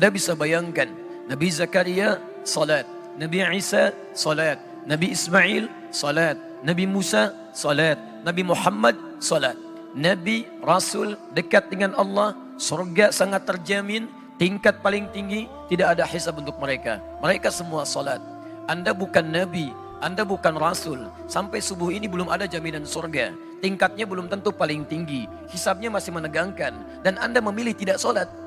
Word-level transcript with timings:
Anda 0.00 0.16
bisa 0.16 0.32
bayangkan, 0.32 0.88
Nabi 1.28 1.52
Zakaria 1.52 2.16
salat, 2.40 2.88
Nabi 3.20 3.44
Isa 3.52 3.92
salat, 4.16 4.56
Nabi 4.88 5.12
Ismail 5.12 5.68
salat, 5.92 6.40
Nabi 6.64 6.88
Musa 6.88 7.36
salat, 7.52 8.00
Nabi 8.24 8.40
Muhammad 8.40 8.96
salat. 9.20 9.60
Nabi, 9.92 10.48
Rasul 10.64 11.20
dekat 11.36 11.68
dengan 11.68 11.92
Allah, 12.00 12.32
surga 12.56 13.12
sangat 13.12 13.44
terjamin, 13.44 14.08
tingkat 14.40 14.80
paling 14.80 15.04
tinggi, 15.12 15.44
tidak 15.68 15.92
ada 15.92 16.08
hisab 16.08 16.40
untuk 16.40 16.56
mereka. 16.56 16.96
Mereka 17.20 17.52
semua 17.52 17.84
salat. 17.84 18.24
Anda 18.72 18.96
bukan 18.96 19.28
Nabi, 19.28 19.68
Anda 20.00 20.24
bukan 20.24 20.56
Rasul. 20.56 21.12
Sampai 21.28 21.60
subuh 21.60 21.92
ini 21.92 22.08
belum 22.08 22.32
ada 22.32 22.48
jaminan 22.48 22.88
surga. 22.88 23.36
Tingkatnya 23.60 24.08
belum 24.08 24.32
tentu 24.32 24.48
paling 24.48 24.88
tinggi. 24.88 25.28
Hisabnya 25.52 25.92
masih 25.92 26.16
menegangkan. 26.16 27.04
Dan 27.04 27.20
Anda 27.20 27.44
memilih 27.44 27.76
tidak 27.76 28.00
salat. 28.00 28.39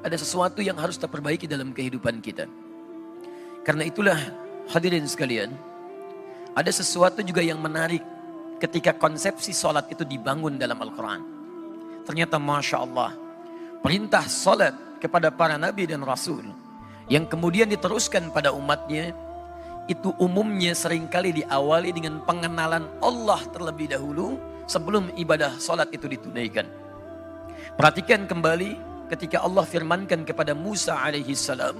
Ada 0.00 0.16
sesuatu 0.16 0.64
yang 0.64 0.80
harus 0.80 0.96
terperbaiki 0.96 1.44
dalam 1.44 1.76
kehidupan 1.76 2.24
kita. 2.24 2.48
Karena 3.60 3.84
itulah 3.84 4.16
hadirin 4.72 5.04
sekalian, 5.04 5.52
ada 6.56 6.72
sesuatu 6.72 7.20
juga 7.20 7.44
yang 7.44 7.60
menarik 7.60 8.00
ketika 8.56 8.96
konsepsi 8.96 9.52
sholat 9.52 9.92
itu 9.92 10.04
dibangun 10.08 10.56
dalam 10.56 10.80
Al-Quran. 10.80 11.20
Ternyata 12.08 12.40
Masya 12.40 12.76
Allah, 12.80 13.12
perintah 13.84 14.24
sholat 14.24 14.72
kepada 15.00 15.28
para 15.28 15.60
nabi 15.60 15.84
dan 15.84 16.00
rasul 16.00 16.44
yang 17.10 17.28
kemudian 17.28 17.68
diteruskan 17.68 18.30
pada 18.32 18.54
umatnya, 18.56 19.12
itu 19.90 20.14
umumnya 20.22 20.70
sering 20.72 21.10
kali 21.10 21.34
diawali 21.42 21.90
dengan 21.90 22.22
pengenalan 22.22 22.86
Allah 23.02 23.42
terlebih 23.50 23.90
dahulu 23.90 24.38
sebelum 24.70 25.10
ibadah 25.18 25.58
sholat 25.58 25.90
itu 25.90 26.06
ditunaikan. 26.06 26.64
Perhatikan 27.74 28.30
kembali 28.30 28.89
ketika 29.10 29.42
Allah 29.42 29.66
firmankan 29.66 30.22
kepada 30.22 30.54
Musa 30.54 30.94
alaihi 30.94 31.34
salam 31.34 31.74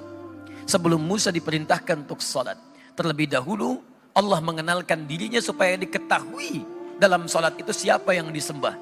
sebelum 0.67 0.98
Musa 0.98 1.31
diperintahkan 1.31 2.11
untuk 2.11 2.19
salat. 2.19 2.59
Terlebih 2.98 3.31
dahulu 3.31 3.78
Allah 4.11 4.42
mengenalkan 4.42 5.06
dirinya 5.06 5.39
supaya 5.39 5.78
diketahui 5.78 6.67
dalam 6.98 7.31
salat 7.31 7.55
itu 7.56 7.70
siapa 7.70 8.11
yang 8.12 8.34
disembah. 8.34 8.75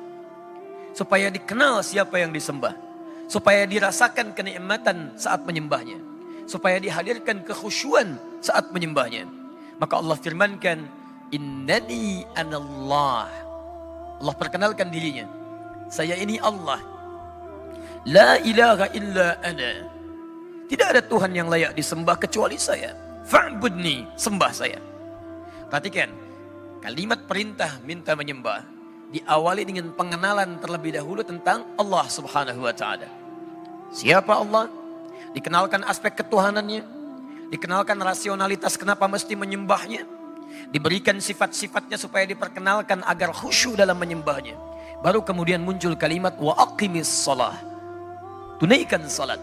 Supaya 0.97 1.29
dikenal 1.29 1.85
siapa 1.85 2.17
yang 2.17 2.33
disembah. 2.33 2.73
Supaya 3.29 3.69
dirasakan 3.69 4.33
kenikmatan 4.33 5.15
saat 5.21 5.45
menyembahnya. 5.45 6.01
Supaya 6.49 6.81
dihadirkan 6.81 7.45
kekhusyuan 7.45 8.17
saat 8.41 8.73
menyembahnya. 8.73 9.29
Maka 9.77 10.01
Allah 10.01 10.17
firmankan, 10.17 10.89
Innani 11.29 12.25
anallah. 12.35 13.29
Allah 14.19 14.35
perkenalkan 14.35 14.89
dirinya. 14.89 15.29
Saya 15.93 16.17
ini 16.17 16.41
Allah 16.41 16.98
La 18.09 18.41
ilaha 18.41 18.89
illa 18.97 19.37
ana. 19.45 19.85
Tidak 20.65 20.87
ada 20.97 21.05
Tuhan 21.05 21.29
yang 21.37 21.53
layak 21.53 21.77
disembah 21.77 22.17
kecuali 22.17 22.57
saya. 22.57 22.97
Fa'budni, 23.29 24.09
sembah 24.17 24.49
saya. 24.49 24.81
Perhatikan, 25.69 26.09
kalimat 26.81 27.29
perintah 27.29 27.77
minta 27.85 28.17
menyembah 28.17 28.65
diawali 29.13 29.63
dengan 29.69 29.93
pengenalan 29.93 30.57
terlebih 30.57 30.97
dahulu 30.97 31.21
tentang 31.21 31.69
Allah 31.77 32.09
Subhanahu 32.09 32.65
wa 32.65 32.73
taala. 32.73 33.13
Siapa 33.93 34.41
Allah? 34.41 34.73
Dikenalkan 35.37 35.85
aspek 35.85 36.17
ketuhanannya, 36.25 36.81
dikenalkan 37.53 38.01
rasionalitas 38.01 38.81
kenapa 38.81 39.05
mesti 39.05 39.37
menyembahnya, 39.37 40.09
diberikan 40.73 41.21
sifat-sifatnya 41.21 42.01
supaya 42.01 42.25
diperkenalkan 42.25 43.05
agar 43.05 43.37
khusyuk 43.37 43.77
dalam 43.77 44.01
menyembahnya. 44.01 44.57
Baru 45.05 45.21
kemudian 45.21 45.61
muncul 45.61 45.93
kalimat 45.93 46.33
wa 46.41 46.57
aqimis 46.57 47.05
salah 47.05 47.69
tunaikan 48.59 49.03
salat. 49.07 49.41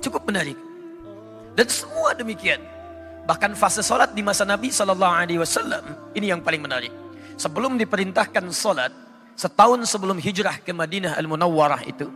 Cukup 0.00 0.24
menarik. 0.24 0.56
Dan 1.54 1.68
semua 1.68 2.16
demikian. 2.16 2.60
Bahkan 3.28 3.52
fase 3.52 3.84
salat 3.84 4.16
di 4.16 4.24
masa 4.24 4.48
Nabi 4.48 4.72
Shallallahu 4.72 5.14
Alaihi 5.14 5.38
Wasallam 5.38 5.84
ini 6.16 6.32
yang 6.32 6.40
paling 6.40 6.64
menarik. 6.64 6.90
Sebelum 7.36 7.76
diperintahkan 7.76 8.48
salat, 8.52 8.92
setahun 9.36 9.84
sebelum 9.88 10.16
hijrah 10.16 10.60
ke 10.64 10.72
Madinah 10.72 11.16
Al 11.20 11.28
Munawwarah 11.28 11.84
itu, 11.84 12.08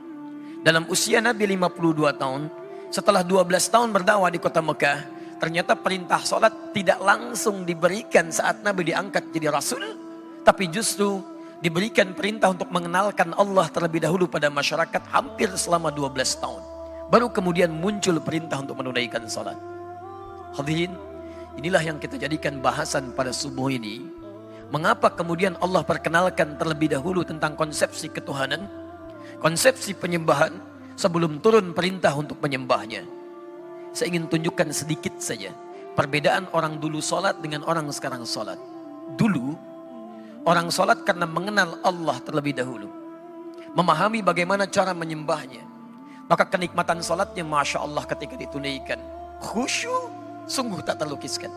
dalam 0.64 0.88
usia 0.88 1.20
Nabi 1.20 1.44
52 1.56 2.16
tahun, 2.16 2.48
setelah 2.88 3.20
12 3.20 3.46
tahun 3.68 3.88
berdakwah 3.92 4.32
di 4.32 4.40
kota 4.40 4.64
Mekah, 4.64 4.98
ternyata 5.40 5.76
perintah 5.76 6.24
salat 6.24 6.72
tidak 6.72 7.00
langsung 7.04 7.68
diberikan 7.68 8.32
saat 8.32 8.64
Nabi 8.64 8.88
diangkat 8.88 9.28
jadi 9.28 9.52
rasul, 9.52 9.84
tapi 10.40 10.72
justru 10.72 11.20
diberikan 11.62 12.16
perintah 12.16 12.50
untuk 12.50 12.70
mengenalkan 12.72 13.34
Allah 13.36 13.70
terlebih 13.70 14.02
dahulu 14.02 14.26
pada 14.26 14.50
masyarakat 14.50 15.02
hampir 15.10 15.50
selama 15.54 15.92
12 15.94 16.14
tahun. 16.42 16.62
Baru 17.12 17.28
kemudian 17.30 17.70
muncul 17.70 18.18
perintah 18.18 18.58
untuk 18.64 18.80
menunaikan 18.80 19.28
salat. 19.28 19.58
Hadirin, 20.56 20.94
inilah 21.58 21.82
yang 21.82 21.98
kita 22.00 22.16
jadikan 22.16 22.58
bahasan 22.58 23.12
pada 23.12 23.30
subuh 23.30 23.68
ini. 23.70 24.02
Mengapa 24.72 25.12
kemudian 25.12 25.54
Allah 25.60 25.84
perkenalkan 25.84 26.56
terlebih 26.56 26.96
dahulu 26.96 27.22
tentang 27.22 27.54
konsepsi 27.54 28.10
ketuhanan, 28.10 28.66
konsepsi 29.38 29.94
penyembahan 29.94 30.56
sebelum 30.96 31.38
turun 31.38 31.76
perintah 31.76 32.16
untuk 32.16 32.40
menyembahnya. 32.40 33.04
Saya 33.94 34.10
ingin 34.10 34.26
tunjukkan 34.26 34.74
sedikit 34.74 35.14
saja 35.22 35.54
perbedaan 35.94 36.50
orang 36.50 36.82
dulu 36.82 36.98
salat 36.98 37.38
dengan 37.38 37.62
orang 37.64 37.86
sekarang 37.94 38.26
salat. 38.26 38.58
Dulu 39.14 39.54
Orang 40.44 40.68
sholat 40.68 41.08
karena 41.08 41.24
mengenal 41.24 41.80
Allah 41.80 42.20
terlebih 42.20 42.52
dahulu. 42.52 42.92
Memahami 43.72 44.20
bagaimana 44.20 44.68
cara 44.68 44.92
menyembahnya. 44.92 45.64
Maka 46.28 46.44
kenikmatan 46.48 47.00
sholatnya 47.00 47.44
Masya 47.44 47.80
Allah 47.80 48.04
ketika 48.04 48.36
ditunaikan. 48.36 49.00
Khusyuk 49.40 50.12
sungguh 50.44 50.84
tak 50.84 51.00
terlukiskan. 51.00 51.48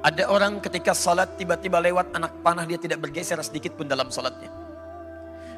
Ada 0.00 0.26
orang 0.32 0.58
ketika 0.58 0.96
sholat 0.96 1.36
tiba-tiba 1.38 1.78
lewat 1.78 2.10
anak 2.16 2.32
panah 2.40 2.64
dia 2.64 2.80
tidak 2.80 3.04
bergeser 3.04 3.38
sedikit 3.44 3.78
pun 3.78 3.86
dalam 3.86 4.10
sholatnya. 4.10 4.50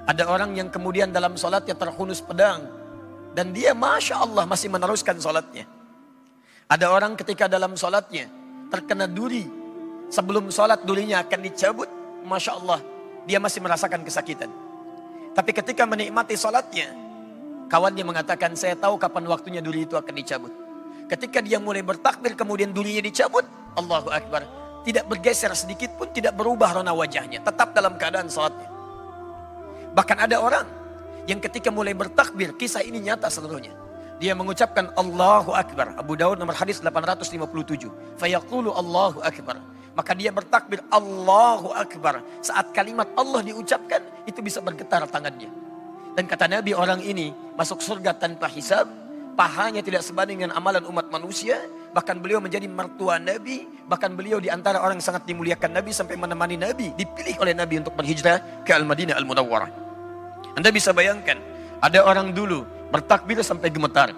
Ada 0.03 0.27
orang 0.27 0.59
yang 0.59 0.69
kemudian 0.69 1.15
dalam 1.15 1.39
sholatnya 1.39 1.79
terhunus 1.79 2.19
pedang. 2.21 2.67
Dan 3.33 3.57
dia 3.57 3.73
Masya 3.73 4.21
Allah 4.21 4.45
masih 4.45 4.69
meneruskan 4.69 5.17
sholatnya. 5.17 5.65
Ada 6.69 6.93
orang 6.93 7.17
ketika 7.17 7.49
dalam 7.49 7.73
sholatnya 7.79 8.29
terkena 8.69 9.09
duri. 9.09 9.49
Sebelum 10.13 10.53
sholat 10.53 10.85
durinya 10.85 11.25
akan 11.25 11.41
dicabut. 11.41 12.02
Masya 12.23 12.59
Allah, 12.59 12.81
dia 13.27 13.39
masih 13.43 13.63
merasakan 13.63 14.03
kesakitan. 14.07 14.51
Tapi 15.33 15.51
ketika 15.53 15.89
menikmati 15.89 16.37
sholatnya, 16.37 16.93
kawannya 17.73 18.05
mengatakan, 18.05 18.53
saya 18.55 18.77
tahu 18.77 19.01
kapan 19.01 19.25
waktunya 19.29 19.61
duri 19.65 19.89
itu 19.89 19.97
akan 19.97 20.15
dicabut. 20.15 20.53
Ketika 21.09 21.45
dia 21.45 21.61
mulai 21.61 21.85
bertakbir, 21.85 22.37
kemudian 22.37 22.73
durinya 22.73 23.05
dicabut, 23.05 23.45
Allahu 23.77 24.09
Akbar. 24.13 24.45
Tidak 24.83 25.07
bergeser 25.07 25.55
sedikit 25.55 25.95
pun, 25.95 26.11
tidak 26.11 26.35
berubah 26.35 26.81
rona 26.81 26.91
wajahnya. 26.91 27.39
Tetap 27.45 27.71
dalam 27.71 27.95
keadaan 27.97 28.27
sholatnya. 28.27 28.67
Bahkan 29.93 30.19
ada 30.25 30.37
orang 30.41 30.67
yang 31.29 31.39
ketika 31.39 31.71
mulai 31.71 31.95
bertakbir, 31.95 32.57
kisah 32.59 32.83
ini 32.83 32.99
nyata 32.99 33.31
seluruhnya. 33.31 33.77
Dia 34.19 34.39
mengucapkan 34.39 34.91
Allahu 34.95 35.51
Akbar. 35.51 35.99
Abu 35.99 36.15
Daud 36.15 36.39
nomor 36.39 36.55
hadis 36.55 36.79
857. 36.79 37.91
Fayaqulu 38.19 38.71
Allahu 38.71 39.19
Akbar. 39.19 39.59
Maka 39.93 40.17
dia 40.17 40.33
bertakbir 40.33 40.81
Allahu 40.89 41.73
Akbar. 41.77 42.25
Saat 42.41 42.73
kalimat 42.73 43.09
Allah 43.13 43.45
diucapkan 43.45 44.01
itu 44.25 44.41
bisa 44.41 44.65
bergetar 44.65 45.05
tangannya. 45.05 45.53
Dan 46.17 46.25
kata 46.29 46.49
Nabi 46.49 46.73
orang 46.73 47.01
ini 47.05 47.33
masuk 47.57 47.81
surga 47.81 48.17
tanpa 48.17 48.49
hisab. 48.49 48.89
Pahanya 49.33 49.81
tidak 49.81 50.05
sebanding 50.05 50.45
dengan 50.45 50.53
amalan 50.57 50.85
umat 50.89 51.09
manusia. 51.09 51.61
Bahkan 51.93 52.21
beliau 52.21 52.41
menjadi 52.41 52.69
mertua 52.69 53.21
Nabi. 53.21 53.69
Bahkan 53.89 54.17
beliau 54.17 54.41
di 54.41 54.49
antara 54.49 54.81
orang 54.81 54.97
yang 55.01 55.09
sangat 55.13 55.29
dimuliakan 55.29 55.77
Nabi 55.77 55.93
sampai 55.93 56.17
menemani 56.17 56.57
Nabi. 56.57 56.93
Dipilih 56.97 57.41
oleh 57.41 57.53
Nabi 57.53 57.81
untuk 57.81 57.93
berhijrah 57.97 58.65
ke 58.65 58.73
Al-Madinah 58.73 59.17
Al-Munawwarah. 59.17 59.71
Anda 60.57 60.69
bisa 60.73 60.93
bayangkan. 60.93 61.37
Ada 61.81 62.05
orang 62.05 62.33
dulu 62.33 62.65
bertakbir 62.93 63.41
sampai 63.41 63.73
gemetar. 63.73 64.13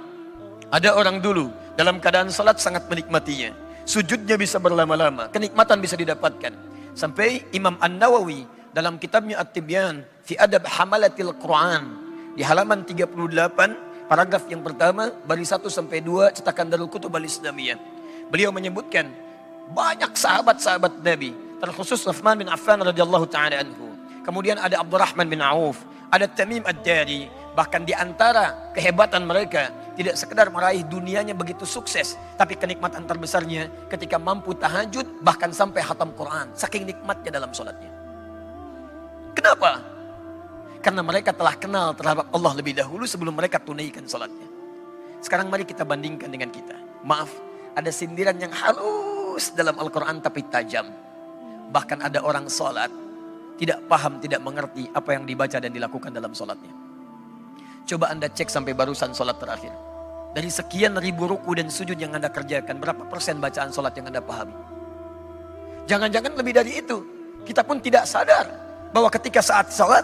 Ada 0.71 0.99
orang 0.99 1.23
dulu 1.23 1.51
dalam 1.79 2.03
keadaan 2.03 2.31
salat 2.31 2.59
sangat 2.59 2.87
menikmatinya. 2.91 3.64
Sujudnya 3.85 4.41
bisa 4.41 4.57
berlama-lama, 4.57 5.29
kenikmatan 5.29 5.77
bisa 5.77 5.93
didapatkan. 5.93 6.57
Sampai 6.97 7.45
Imam 7.53 7.77
An-Nawawi 7.77 8.49
dalam 8.73 8.97
kitabnya 8.97 9.45
At-Tibyan 9.45 10.03
fi 10.25 10.41
Adab 10.41 10.65
Hamalatil 10.65 11.37
Quran 11.37 11.83
di 12.33 12.41
halaman 12.41 12.81
38 12.83 13.13
paragraf 14.09 14.45
yang 14.49 14.65
pertama 14.65 15.13
baris 15.29 15.53
1 15.53 15.69
sampai 15.69 16.01
2 16.01 16.33
cetakan 16.41 16.73
Darul 16.73 16.89
Kutub 16.89 17.13
Al-Islamiyah. 17.13 17.77
Beliau 18.33 18.51
menyebutkan 18.57 19.13
banyak 19.69 20.17
sahabat-sahabat 20.17 21.05
Nabi, 21.05 21.37
terkhusus 21.61 22.01
Uthman 22.09 22.41
bin 22.41 22.49
Affan 22.49 22.81
radhiyallahu 22.81 23.29
taala 23.29 23.61
anhu. 23.61 23.93
Kemudian 24.25 24.57
ada 24.57 24.81
Abdurrahman 24.81 25.29
bin 25.29 25.45
Auf, 25.45 25.85
ada 26.09 26.25
Tamim 26.25 26.65
Ad-Dari, 26.65 27.29
bahkan 27.55 27.87
di 27.87 27.95
antara 27.95 28.75
kehebatan 28.75 29.23
mereka 29.25 29.71
tidak 29.95 30.19
sekedar 30.19 30.51
meraih 30.51 30.83
dunianya 30.83 31.33
begitu 31.33 31.63
sukses, 31.63 32.19
tapi 32.35 32.59
kenikmatan 32.59 33.07
terbesarnya 33.07 33.71
ketika 33.87 34.19
mampu 34.19 34.53
tahajud 34.59 35.23
bahkan 35.23 35.55
sampai 35.55 35.81
hatam 35.81 36.11
Quran, 36.19 36.51
saking 36.53 36.83
nikmatnya 36.85 37.31
dalam 37.39 37.55
sholatnya. 37.55 37.91
Kenapa? 39.39 39.83
Karena 40.83 41.01
mereka 41.01 41.33
telah 41.33 41.55
kenal 41.57 41.95
terhadap 41.97 42.29
Allah 42.29 42.53
lebih 42.59 42.77
dahulu 42.77 43.09
sebelum 43.09 43.33
mereka 43.33 43.63
tunaikan 43.63 44.05
sholatnya. 44.05 44.51
Sekarang 45.23 45.49
mari 45.49 45.65
kita 45.65 45.87
bandingkan 45.87 46.29
dengan 46.29 46.53
kita. 46.53 46.77
Maaf, 47.07 47.33
ada 47.73 47.89
sindiran 47.89 48.37
yang 48.37 48.53
halus 48.53 49.55
dalam 49.57 49.79
Al-Quran 49.81 50.21
tapi 50.21 50.45
tajam. 50.53 50.91
Bahkan 51.73 52.05
ada 52.05 52.21
orang 52.21 52.51
sholat, 52.53 52.93
tidak 53.57 53.81
paham, 53.89 54.21
tidak 54.21 54.45
mengerti 54.45 54.85
apa 54.93 55.17
yang 55.17 55.25
dibaca 55.25 55.57
dan 55.57 55.73
dilakukan 55.73 56.13
dalam 56.13 56.37
sholatnya. 56.37 56.84
Coba 57.85 58.09
anda 58.09 58.33
cek 58.33 58.49
sampai 58.49 58.73
barusan 58.73 59.13
sholat 59.13 59.37
terakhir. 59.37 59.73
Dari 60.35 60.49
sekian 60.49 60.97
ribu 60.99 61.29
ruku 61.29 61.53
dan 61.55 61.69
sujud 61.69 61.95
yang 62.01 62.17
anda 62.17 62.33
kerjakan, 62.33 62.81
berapa 62.81 63.05
persen 63.07 63.39
bacaan 63.39 63.71
sholat 63.71 63.93
yang 63.95 64.09
anda 64.09 64.25
pahami? 64.25 64.57
Jangan-jangan 65.85 66.33
lebih 66.35 66.53
dari 66.57 66.81
itu. 66.81 67.05
Kita 67.45 67.61
pun 67.61 67.79
tidak 67.79 68.09
sadar 68.09 68.49
bahwa 68.89 69.13
ketika 69.13 69.45
saat 69.45 69.69
sholat, 69.69 70.03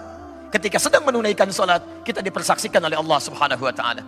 ketika 0.53 0.77
sedang 0.77 1.09
menunaikan 1.09 1.49
sholat, 1.49 1.81
kita 2.05 2.21
dipersaksikan 2.21 2.85
oleh 2.85 3.01
Allah 3.01 3.19
subhanahu 3.19 3.65
wa 3.65 3.73
ta'ala. 3.73 4.05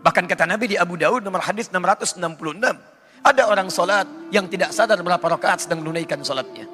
Bahkan 0.00 0.24
kata 0.24 0.48
Nabi 0.48 0.72
di 0.72 0.76
Abu 0.80 0.96
Daud 0.96 1.20
nomor 1.20 1.44
hadis 1.44 1.68
666. 1.68 2.16
Ada 3.26 3.42
orang 3.44 3.68
sholat 3.68 4.08
yang 4.32 4.48
tidak 4.48 4.72
sadar 4.72 5.02
berapa 5.04 5.22
rakaat 5.22 5.68
sedang 5.68 5.84
menunaikan 5.84 6.22
sholatnya. 6.24 6.64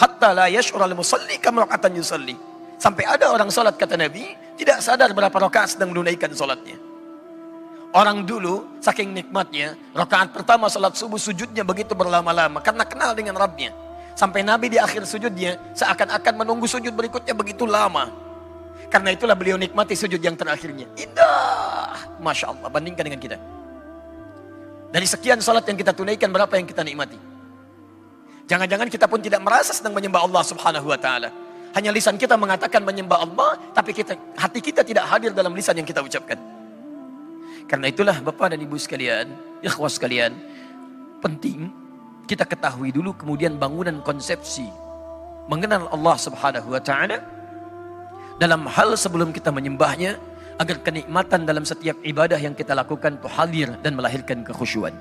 Hatta 0.00 0.32
la 0.32 0.46
yash'ural 0.48 0.96
musalli 0.96 1.36
kamraqatan 1.36 1.92
yusalli. 1.98 2.38
Sampai 2.80 3.04
ada 3.04 3.34
orang 3.34 3.50
sholat 3.50 3.74
kata 3.74 3.98
Nabi, 3.98 4.45
tidak 4.56 4.80
sadar 4.80 5.12
berapa 5.12 5.36
rakaat 5.36 5.76
sedang 5.76 5.92
menunaikan 5.92 6.32
sholatnya. 6.32 6.80
Orang 7.96 8.28
dulu, 8.28 8.76
saking 8.80 9.12
nikmatnya, 9.12 9.76
rakaat 9.96 10.32
pertama 10.32 10.68
sholat 10.68 10.96
subuh 10.96 11.16
sujudnya 11.16 11.64
begitu 11.64 11.96
berlama-lama. 11.96 12.60
Karena 12.60 12.84
kenal 12.84 13.16
dengan 13.16 13.36
Rabbnya. 13.36 13.72
Sampai 14.16 14.40
Nabi 14.40 14.72
di 14.72 14.80
akhir 14.80 15.04
sujudnya, 15.04 15.60
seakan-akan 15.76 16.34
menunggu 16.40 16.64
sujud 16.64 16.92
berikutnya 16.92 17.36
begitu 17.36 17.68
lama. 17.68 18.08
Karena 18.88 19.12
itulah 19.12 19.36
beliau 19.36 19.60
nikmati 19.60 19.92
sujud 19.92 20.20
yang 20.20 20.36
terakhirnya. 20.36 20.88
Indah. 20.96 22.20
Masya 22.20 22.52
Allah. 22.52 22.68
Bandingkan 22.72 23.04
dengan 23.04 23.20
kita. 23.20 23.36
Dari 24.92 25.04
sekian 25.04 25.40
salat 25.44 25.68
yang 25.68 25.76
kita 25.76 25.92
tunaikan, 25.92 26.32
berapa 26.32 26.52
yang 26.56 26.64
kita 26.64 26.80
nikmati? 26.80 27.18
Jangan-jangan 28.46 28.88
kita 28.88 29.04
pun 29.10 29.20
tidak 29.20 29.42
merasa 29.42 29.74
sedang 29.74 29.92
menyembah 29.92 30.22
Allah 30.22 30.42
subhanahu 30.46 30.86
wa 30.86 30.96
ta'ala. 30.96 31.45
Hanya 31.76 31.92
lisan 31.92 32.16
kita 32.16 32.40
mengatakan 32.40 32.80
menyembah 32.80 33.20
Allah, 33.20 33.60
tapi 33.76 33.92
kita, 33.92 34.16
hati 34.32 34.64
kita 34.64 34.80
tidak 34.80 35.04
hadir 35.12 35.36
dalam 35.36 35.52
lisan 35.52 35.76
yang 35.76 35.84
kita 35.84 36.00
ucapkan. 36.00 36.40
Karena 37.68 37.92
itulah 37.92 38.16
Bapak 38.24 38.56
dan 38.56 38.64
Ibu 38.64 38.80
sekalian, 38.80 39.28
ikhwas 39.60 40.00
sekalian, 40.00 40.32
penting 41.20 41.68
kita 42.24 42.48
ketahui 42.48 42.96
dulu 42.96 43.12
kemudian 43.12 43.60
bangunan 43.60 44.00
konsepsi 44.00 44.66
mengenal 45.52 45.86
Allah 45.92 46.16
subhanahu 46.16 46.72
wa 46.72 46.80
ta'ala 46.80 47.20
dalam 48.40 48.64
hal 48.66 48.96
sebelum 48.96 49.30
kita 49.30 49.52
menyembahnya 49.52 50.16
agar 50.56 50.80
kenikmatan 50.80 51.44
dalam 51.44 51.68
setiap 51.68 52.00
ibadah 52.00 52.40
yang 52.40 52.56
kita 52.56 52.72
lakukan 52.72 53.20
itu 53.20 53.28
hadir 53.28 53.68
dan 53.84 53.92
melahirkan 53.92 54.40
kekhusyuan. 54.42 54.96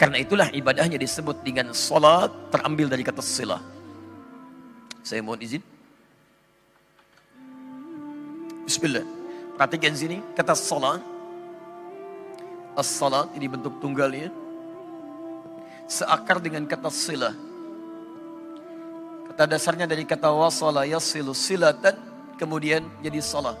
Karena 0.00 0.16
itulah 0.20 0.48
ibadahnya 0.48 0.96
disebut 0.96 1.44
dengan 1.44 1.76
salat 1.76 2.32
terambil 2.48 2.88
dari 2.88 3.04
kata 3.04 3.20
silah. 3.20 3.60
Saya 5.04 5.20
mohon 5.20 5.44
izin. 5.44 5.75
Bismillah. 8.66 9.06
Perhatikan 9.54 9.94
sini 9.94 10.18
kata 10.34 10.58
salat. 10.58 10.98
As-salat 12.74 13.30
ini 13.38 13.46
bentuk 13.46 13.78
tunggalnya. 13.78 14.28
Seakar 15.86 16.42
dengan 16.42 16.66
kata 16.66 16.90
silah. 16.90 17.32
Kata 19.30 19.46
dasarnya 19.46 19.86
dari 19.86 20.02
kata 20.02 20.34
wasala 20.34 20.82
yasilu 20.82 21.30
silatan 21.30 21.94
kemudian 22.34 22.82
jadi 23.06 23.22
salat. 23.22 23.54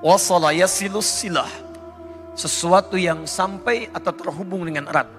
Wasala 0.00 0.56
yasilus 0.56 1.06
silah. 1.06 1.52
Sesuatu 2.32 2.96
yang 2.96 3.28
sampai 3.28 3.92
atau 3.92 4.16
terhubung 4.16 4.64
dengan 4.64 4.88
erat. 4.88 5.10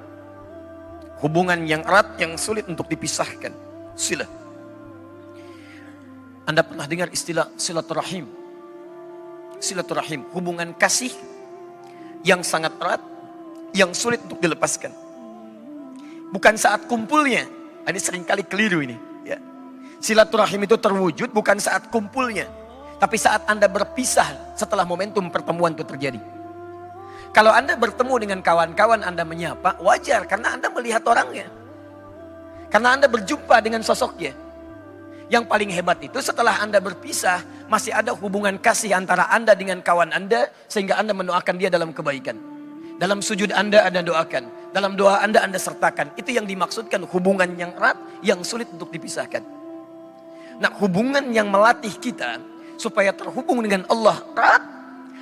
Hubungan 1.21 1.69
yang 1.69 1.85
erat 1.85 2.17
yang 2.17 2.33
sulit 2.33 2.65
untuk 2.65 2.89
dipisahkan. 2.89 3.53
Silah. 3.93 4.38
Anda 6.49 6.65
pernah 6.65 6.89
dengar 6.89 7.13
istilah 7.13 7.53
silaturahim? 7.53 8.25
Silaturahim, 9.61 10.25
hubungan 10.33 10.73
kasih 10.73 11.13
yang 12.25 12.41
sangat 12.41 12.73
erat, 12.81 13.05
yang 13.77 13.93
sulit 13.93 14.17
untuk 14.25 14.41
dilepaskan. 14.41 14.89
Bukan 16.33 16.57
saat 16.57 16.89
kumpulnya, 16.89 17.45
ini 17.85 17.99
sering 18.01 18.25
kali 18.25 18.41
keliru 18.41 18.81
ini. 18.81 18.97
Silaturahim 19.99 20.63
itu 20.63 20.79
terwujud 20.79 21.29
bukan 21.35 21.59
saat 21.59 21.91
kumpulnya. 21.91 22.47
Tapi 22.97 23.19
saat 23.19 23.45
Anda 23.45 23.67
berpisah 23.67 24.55
setelah 24.55 24.87
momentum 24.87 25.27
pertemuan 25.29 25.75
itu 25.75 25.83
terjadi. 25.83 26.17
Kalau 27.29 27.53
Anda 27.53 27.77
bertemu 27.77 28.15
dengan 28.15 28.39
kawan-kawan 28.41 29.05
Anda 29.05 29.21
menyapa, 29.21 29.77
wajar 29.83 30.25
karena 30.25 30.57
Anda 30.57 30.71
melihat 30.73 31.05
orangnya. 31.05 31.45
Karena 32.73 32.97
Anda 32.97 33.05
berjumpa 33.05 33.59
dengan 33.61 33.83
sosoknya. 33.83 34.48
Yang 35.29 35.45
paling 35.45 35.69
hebat 35.69 36.01
itu 36.01 36.17
setelah 36.25 36.57
Anda 36.57 36.81
berpisah, 36.81 37.45
masih 37.69 37.93
ada 37.93 38.17
hubungan 38.17 38.57
kasih 38.57 38.97
antara 38.97 39.29
Anda 39.29 39.53
dengan 39.53 39.85
kawan 39.85 40.09
Anda, 40.09 40.49
sehingga 40.65 40.97
Anda 40.97 41.13
mendoakan 41.13 41.55
dia 41.61 41.69
dalam 41.69 41.93
kebaikan. 41.93 42.33
Dalam 42.97 43.21
sujud 43.21 43.53
Anda 43.53 43.85
Anda 43.85 44.01
doakan. 44.01 44.73
Dalam 44.73 44.97
doa 44.97 45.21
Anda 45.21 45.45
Anda 45.45 45.61
sertakan. 45.61 46.17
Itu 46.17 46.33
yang 46.33 46.49
dimaksudkan 46.49 47.05
hubungan 47.05 47.53
yang 47.61 47.77
erat, 47.77 47.95
yang 48.25 48.41
sulit 48.41 48.73
untuk 48.73 48.89
dipisahkan. 48.89 49.45
Nah 50.59 50.73
hubungan 50.81 51.23
yang 51.31 51.47
melatih 51.47 51.93
kita 51.95 52.41
supaya 52.75 53.15
terhubung 53.15 53.63
dengan 53.63 53.87
Allah 53.87 54.19
erat 54.35 54.63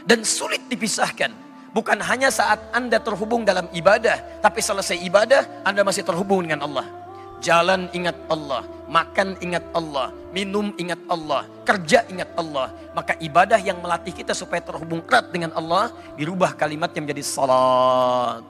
dan 0.07 0.23
sulit 0.23 0.65
dipisahkan. 0.71 1.29
Bukan 1.75 1.99
hanya 1.99 2.33
saat 2.33 2.63
Anda 2.73 2.97
terhubung 2.97 3.45
dalam 3.45 3.69
ibadah, 3.69 4.41
tapi 4.41 4.63
selesai 4.63 4.97
ibadah 5.03 5.67
Anda 5.67 5.83
masih 5.83 6.01
terhubung 6.01 6.47
dengan 6.47 6.65
Allah. 6.65 6.87
Jalan 7.37 7.85
ingat 7.93 8.17
Allah, 8.33 8.65
makan 8.89 9.37
ingat 9.45 9.61
Allah, 9.77 10.09
minum 10.33 10.73
ingat 10.73 10.97
Allah, 11.05 11.45
kerja 11.61 12.01
ingat 12.09 12.33
Allah. 12.33 12.73
Maka 12.97 13.13
ibadah 13.21 13.61
yang 13.61 13.77
melatih 13.77 14.09
kita 14.09 14.33
supaya 14.33 14.57
terhubung 14.57 15.05
erat 15.05 15.29
dengan 15.29 15.53
Allah, 15.53 15.93
dirubah 16.17 16.57
kalimatnya 16.57 17.05
menjadi 17.05 17.21
salat. 17.21 18.41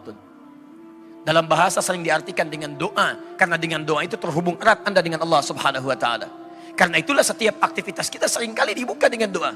Dalam 1.27 1.43
bahasa 1.43 1.83
sering 1.83 2.07
diartikan 2.07 2.47
dengan 2.47 2.71
doa, 2.79 3.19
karena 3.35 3.59
dengan 3.59 3.83
doa 3.83 4.07
itu 4.07 4.15
terhubung 4.15 4.55
erat 4.63 4.79
Anda 4.87 5.03
dengan 5.03 5.19
Allah 5.19 5.43
subhanahu 5.43 5.91
wa 5.91 5.97
ta'ala. 5.99 6.31
Karena 6.71 7.03
itulah 7.03 7.27
setiap 7.27 7.59
aktivitas 7.59 8.07
kita 8.07 8.31
sering 8.31 8.55
kali 8.55 8.71
dibuka 8.71 9.11
dengan 9.11 9.27
doa. 9.27 9.51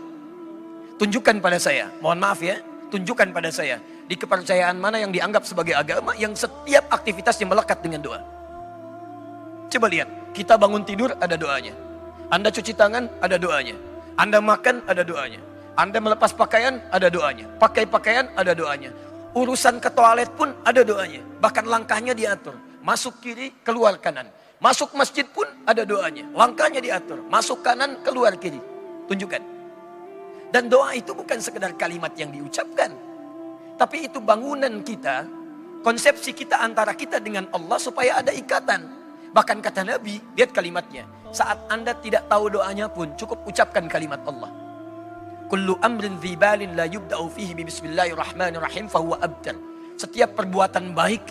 Tunjukkan 0.99 1.39
pada 1.39 1.55
saya, 1.55 1.87
mohon 2.03 2.19
maaf 2.19 2.43
ya, 2.43 2.59
tunjukkan 2.91 3.31
pada 3.31 3.47
saya. 3.47 3.79
Di 4.11 4.19
kepercayaan 4.19 4.75
mana 4.75 4.99
yang 4.99 5.15
dianggap 5.15 5.47
sebagai 5.47 5.71
agama 5.71 6.11
yang 6.19 6.35
setiap 6.35 6.91
aktivitasnya 6.91 7.47
melekat 7.47 7.79
dengan 7.79 8.03
doa. 8.03 8.40
Coba 9.71 9.87
lihat, 9.87 10.35
kita 10.35 10.59
bangun 10.59 10.83
tidur 10.83 11.15
ada 11.15 11.39
doanya. 11.39 11.71
Anda 12.27 12.51
cuci 12.51 12.75
tangan 12.75 13.07
ada 13.23 13.39
doanya. 13.39 13.75
Anda 14.19 14.43
makan 14.43 14.83
ada 14.83 15.07
doanya. 15.07 15.39
Anda 15.79 16.03
melepas 16.03 16.35
pakaian 16.35 16.83
ada 16.91 17.07
doanya. 17.07 17.47
Pakai 17.55 17.87
pakaian 17.87 18.27
ada 18.35 18.51
doanya. 18.51 18.91
Urusan 19.31 19.79
ke 19.79 19.87
toilet 19.95 20.27
pun 20.35 20.51
ada 20.67 20.83
doanya. 20.83 21.23
Bahkan 21.39 21.63
langkahnya 21.71 22.11
diatur. 22.11 22.59
Masuk 22.83 23.23
kiri, 23.23 23.63
keluar 23.63 23.95
kanan 24.01 24.27
Masuk 24.61 24.93
masjid 24.93 25.25
pun 25.25 25.49
ada 25.65 25.81
doanya. 25.81 26.29
Langkahnya 26.37 26.77
diatur. 26.85 27.25
Masuk 27.25 27.65
kanan, 27.65 27.97
keluar 28.05 28.37
kiri. 28.37 28.61
Tunjukkan. 29.09 29.41
Dan 30.53 30.69
doa 30.69 30.93
itu 30.93 31.17
bukan 31.17 31.41
sekedar 31.41 31.73
kalimat 31.73 32.13
yang 32.13 32.29
diucapkan. 32.29 32.93
Tapi 33.81 34.05
itu 34.05 34.21
bangunan 34.21 34.85
kita, 34.85 35.25
konsepsi 35.81 36.37
kita 36.37 36.61
antara 36.61 36.93
kita 36.93 37.17
dengan 37.17 37.49
Allah 37.49 37.81
supaya 37.81 38.21
ada 38.21 38.29
ikatan. 38.29 39.00
Bahkan 39.31 39.63
kata 39.63 39.87
Nabi, 39.87 40.19
lihat 40.35 40.51
kalimatnya. 40.51 41.07
Saat 41.31 41.63
anda 41.71 41.95
tidak 41.95 42.27
tahu 42.27 42.51
doanya 42.51 42.91
pun, 42.91 43.15
cukup 43.15 43.39
ucapkan 43.47 43.87
kalimat 43.87 44.19
Allah. 44.27 44.51
Kullu 45.47 45.79
amrin 45.79 46.19
dhibalin 46.19 46.75
la 46.75 46.83
yubda'u 46.87 47.31
fihi 47.31 47.55
bismillahirrahmanirrahim 47.55 48.91
fahuwa 48.91 49.23
abtar. 49.23 49.55
Setiap 49.95 50.35
perbuatan 50.35 50.91
baik 50.91 51.23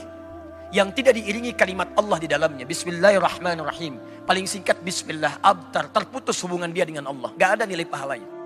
yang 0.73 0.97
tidak 0.97 1.21
diiringi 1.21 1.53
kalimat 1.53 1.93
Allah 1.93 2.17
di 2.17 2.29
dalamnya. 2.31 2.65
Bismillahirrahmanirrahim. 2.65 4.25
Paling 4.25 4.47
singkat 4.49 4.81
Bismillah 4.81 5.37
abtar. 5.45 5.93
Terputus 5.93 6.41
hubungan 6.41 6.73
dia 6.73 6.89
dengan 6.89 7.05
Allah. 7.11 7.37
Gak 7.37 7.61
ada 7.61 7.65
nilai 7.69 7.85
pahalanya. 7.85 8.40